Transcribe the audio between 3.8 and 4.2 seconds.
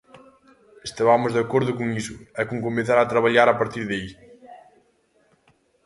de aí.